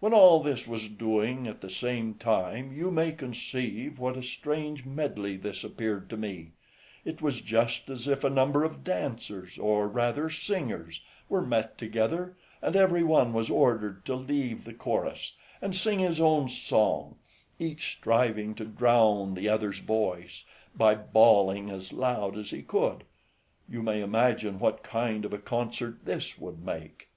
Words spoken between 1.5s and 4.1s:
the same time, you may conceive